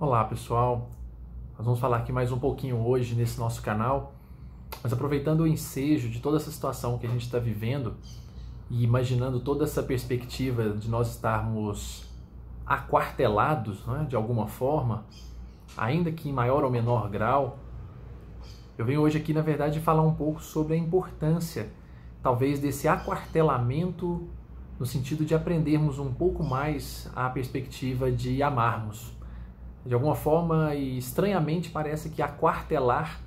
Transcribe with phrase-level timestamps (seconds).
[0.00, 0.90] Olá pessoal,
[1.56, 4.12] nós vamos falar aqui mais um pouquinho hoje nesse nosso canal,
[4.82, 7.94] mas aproveitando o ensejo de toda essa situação que a gente está vivendo
[8.68, 12.10] e imaginando toda essa perspectiva de nós estarmos
[12.66, 15.06] aquartelados né, de alguma forma,
[15.76, 17.60] ainda que em maior ou menor grau,
[18.76, 21.70] eu venho hoje aqui na verdade falar um pouco sobre a importância
[22.20, 24.28] talvez desse aquartelamento
[24.76, 29.14] no sentido de aprendermos um pouco mais a perspectiva de amarmos.
[29.84, 33.20] De alguma forma e estranhamente parece que aquartelar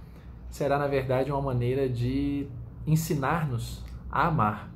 [0.49, 2.47] será na verdade uma maneira de
[2.85, 4.71] ensinar-nos a amar.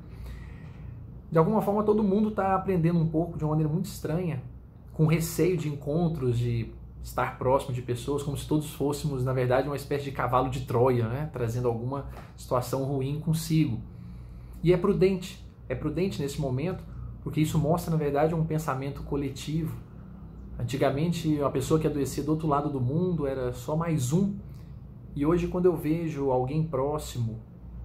[1.32, 4.42] De alguma forma todo mundo está aprendendo um pouco de uma maneira muito estranha,
[4.94, 9.68] com receio de encontros, de estar próximo de pessoas, como se todos fôssemos na verdade
[9.68, 11.30] uma espécie de cavalo de Troia, né?
[11.34, 13.80] trazendo alguma situação ruim consigo.
[14.64, 16.84] E é prudente é prudente nesse momento,
[17.24, 19.74] porque isso mostra, na verdade, um pensamento coletivo.
[20.60, 24.36] Antigamente, a pessoa que adoecia do outro lado do mundo era só mais um.
[25.16, 27.40] E hoje, quando eu vejo alguém próximo,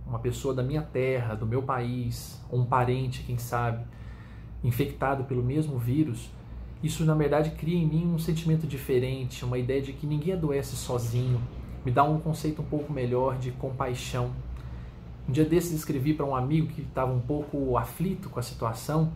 [0.07, 3.85] uma pessoa da minha terra, do meu país, ou um parente, quem sabe,
[4.63, 6.31] infectado pelo mesmo vírus,
[6.83, 10.77] isso na verdade cria em mim um sentimento diferente, uma ideia de que ninguém adoece
[10.77, 11.41] sozinho,
[11.85, 14.31] me dá um conceito um pouco melhor de compaixão.
[15.29, 19.13] Um dia desses escrevi para um amigo que estava um pouco aflito com a situação,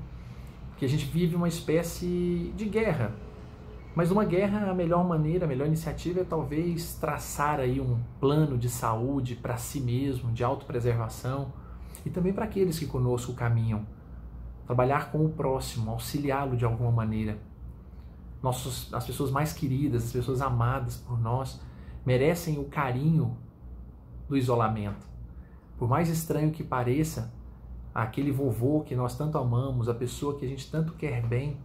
[0.77, 3.12] que a gente vive uma espécie de guerra.
[3.94, 8.56] Mas uma guerra, a melhor maneira, a melhor iniciativa é talvez traçar aí um plano
[8.56, 11.52] de saúde para si mesmo, de autopreservação
[12.06, 13.84] e também para aqueles que conosco caminham.
[14.64, 17.38] Trabalhar com o próximo, auxiliá-lo de alguma maneira.
[18.41, 21.60] Nossos, as pessoas mais queridas, as pessoas amadas por nós,
[22.06, 23.36] merecem o carinho
[24.28, 25.06] do isolamento.
[25.77, 27.34] Por mais estranho que pareça,
[27.92, 31.58] aquele vovô que nós tanto amamos, a pessoa que a gente tanto quer bem,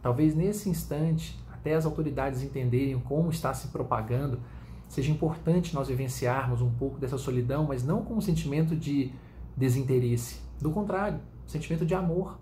[0.00, 4.40] talvez nesse instante, até as autoridades entenderem como está se propagando,
[4.88, 9.12] seja importante nós vivenciarmos um pouco dessa solidão, mas não com um sentimento de
[9.56, 10.40] desinteresse.
[10.60, 12.36] Do contrário, um sentimento de amor.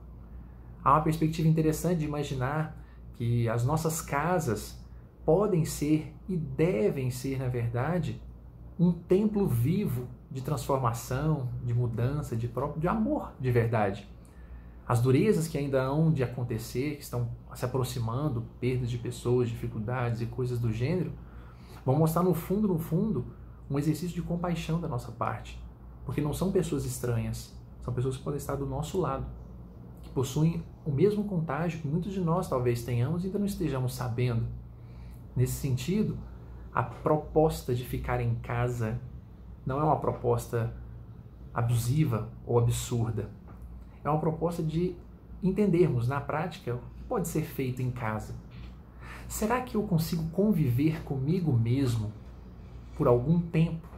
[0.82, 2.76] Há uma perspectiva interessante de imaginar
[3.14, 4.82] que as nossas casas
[5.22, 8.20] podem ser e devem ser, na verdade,
[8.78, 14.08] um templo vivo de transformação, de mudança, de próprio, de amor de verdade.
[14.90, 20.20] As durezas que ainda hão de acontecer, que estão se aproximando, perdas de pessoas, dificuldades
[20.20, 21.12] e coisas do gênero,
[21.86, 23.24] vão mostrar no fundo, no fundo,
[23.70, 25.62] um exercício de compaixão da nossa parte.
[26.04, 29.26] Porque não são pessoas estranhas, são pessoas que podem estar do nosso lado,
[30.02, 33.94] que possuem o mesmo contágio que muitos de nós talvez tenhamos e ainda não estejamos
[33.94, 34.44] sabendo.
[35.36, 36.18] Nesse sentido,
[36.74, 39.00] a proposta de ficar em casa
[39.64, 40.74] não é uma proposta
[41.54, 43.30] abusiva ou absurda.
[44.04, 44.94] É uma proposta de
[45.42, 48.34] entendermos na prática o que pode ser feito em casa.
[49.28, 52.12] Será que eu consigo conviver comigo mesmo
[52.96, 53.88] por algum tempo?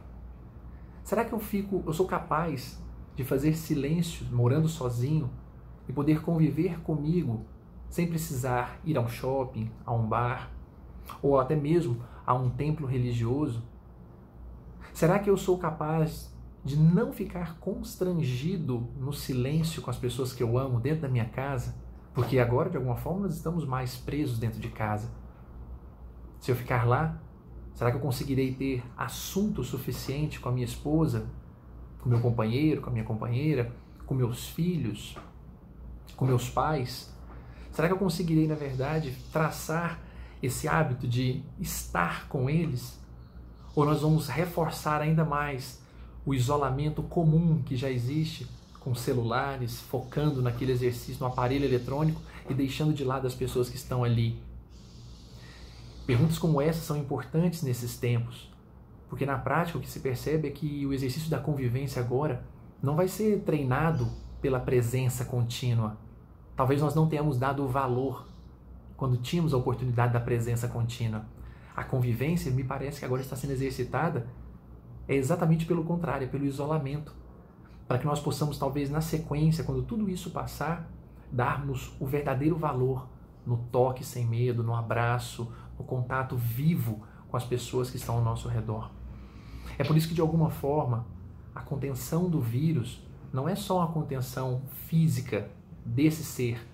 [1.03, 2.81] Será que eu fico, eu sou capaz
[3.15, 5.29] de fazer silêncio morando sozinho
[5.87, 7.45] e poder conviver comigo
[7.89, 10.51] sem precisar ir a um shopping, a um bar
[11.21, 13.61] ou até mesmo a um templo religioso
[14.93, 16.31] Será que eu sou capaz
[16.63, 21.25] de não ficar constrangido no silêncio com as pessoas que eu amo dentro da minha
[21.25, 21.75] casa?
[22.13, 25.09] Porque agora, de alguma forma, nós estamos mais presos dentro de casa.
[26.39, 27.21] Se eu ficar lá,
[27.73, 31.27] será que eu conseguirei ter assunto suficiente com a minha esposa,
[32.01, 33.71] com meu companheiro, com a minha companheira,
[34.05, 35.17] com meus filhos,
[36.15, 37.13] com meus pais?
[37.71, 39.99] Será que eu conseguirei, na verdade, traçar
[40.41, 43.03] esse hábito de estar com eles?
[43.75, 45.81] ou nós vamos reforçar ainda mais
[46.25, 48.47] o isolamento comum que já existe
[48.79, 53.75] com celulares, focando naquele exercício no aparelho eletrônico e deixando de lado as pessoas que
[53.75, 54.37] estão ali.
[56.05, 58.51] Perguntas como essa são importantes nesses tempos,
[59.09, 62.43] porque na prática o que se percebe é que o exercício da convivência agora
[62.81, 64.09] não vai ser treinado
[64.41, 65.97] pela presença contínua.
[66.55, 68.27] Talvez nós não tenhamos dado o valor
[68.97, 71.25] quando tínhamos a oportunidade da presença contínua
[71.75, 74.27] a convivência, me parece que agora está sendo exercitada
[75.07, 77.13] é exatamente pelo contrário, é pelo isolamento.
[77.87, 80.89] Para que nós possamos, talvez na sequência, quando tudo isso passar,
[81.31, 83.07] darmos o verdadeiro valor
[83.45, 88.23] no toque sem medo, no abraço, no contato vivo com as pessoas que estão ao
[88.23, 88.89] nosso redor.
[89.77, 91.05] É por isso que, de alguma forma,
[91.53, 95.49] a contenção do vírus não é só uma contenção física
[95.85, 96.65] desse ser,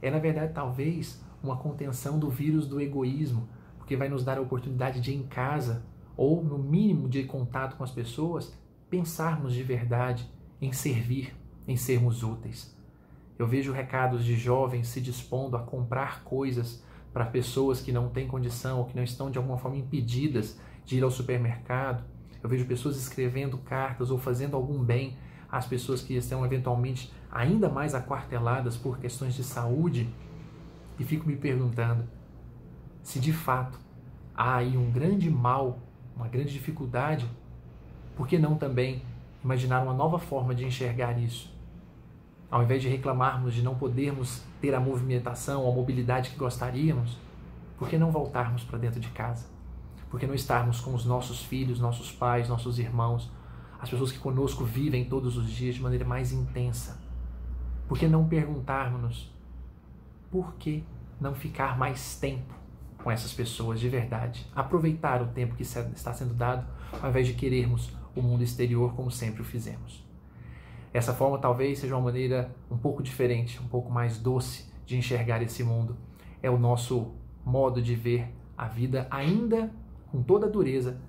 [0.00, 3.48] é, na verdade, talvez uma contenção do vírus do egoísmo,
[3.78, 5.84] porque vai nos dar a oportunidade de em casa,
[6.16, 8.56] ou no mínimo de contato com as pessoas,
[8.90, 10.30] pensarmos de verdade
[10.60, 11.34] em servir,
[11.66, 12.76] em sermos úteis.
[13.38, 16.82] Eu vejo recados de jovens se dispondo a comprar coisas
[17.12, 20.98] para pessoas que não têm condição ou que não estão de alguma forma impedidas de
[20.98, 22.04] ir ao supermercado.
[22.42, 25.16] Eu vejo pessoas escrevendo cartas ou fazendo algum bem
[25.50, 30.08] às pessoas que estão eventualmente ainda mais aquarteladas por questões de saúde
[30.98, 32.04] e fico me perguntando
[33.02, 33.78] se de fato
[34.34, 35.78] há aí um grande mal,
[36.16, 37.26] uma grande dificuldade,
[38.16, 39.02] por que não também
[39.42, 41.52] imaginar uma nova forma de enxergar isso?
[42.50, 47.16] Ao invés de reclamarmos de não podermos ter a movimentação, a mobilidade que gostaríamos,
[47.78, 49.46] por que não voltarmos para dentro de casa?
[50.10, 53.30] Por que não estarmos com os nossos filhos, nossos pais, nossos irmãos,
[53.80, 57.00] as pessoas que conosco vivem todos os dias de maneira mais intensa?
[57.88, 59.32] Por que não perguntarmos
[60.30, 60.84] por que
[61.20, 62.61] não ficar mais tempo
[63.02, 64.46] com essas pessoas de verdade?
[64.54, 66.66] Aproveitar o tempo que está sendo dado,
[67.00, 70.04] ao invés de querermos o mundo exterior como sempre o fizemos.
[70.92, 75.42] Essa forma talvez seja uma maneira um pouco diferente, um pouco mais doce de enxergar
[75.42, 75.96] esse mundo.
[76.42, 77.14] É o nosso
[77.44, 79.72] modo de ver a vida, ainda
[80.10, 81.00] com toda a dureza,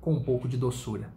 [0.00, 1.10] com um pouco de doçura.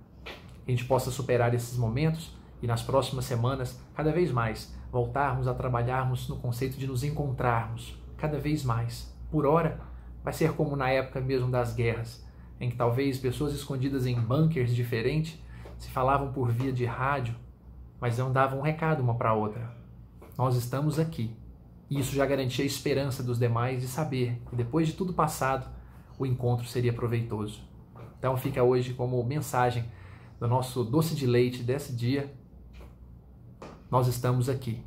[0.64, 5.50] Que a gente possa superar esses momentos e nas próximas semanas, cada vez mais, voltarmos
[5.50, 9.14] a trabalharmos no conceito de nos encontrarmos, cada vez mais.
[9.30, 9.82] Por hora,
[10.24, 12.26] vai ser como na época mesmo das guerras,
[12.60, 15.38] em que talvez pessoas escondidas em bunkers diferentes
[15.78, 17.36] se falavam por via de rádio
[18.04, 19.74] mas não davam um recado uma para a outra.
[20.38, 21.34] Nós estamos aqui.
[21.90, 25.66] E isso já garantia a esperança dos demais de saber que depois de tudo passado,
[26.20, 27.62] o encontro seria proveitoso.
[28.20, 29.86] Então fica hoje como mensagem
[30.38, 32.30] do nosso doce de leite desse dia.
[33.90, 34.84] Nós estamos aqui.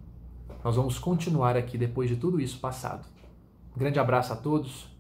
[0.63, 3.09] Nós vamos continuar aqui depois de tudo isso passado.
[3.75, 4.95] Um grande abraço a todos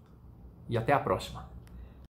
[0.68, 1.55] e até a próxima.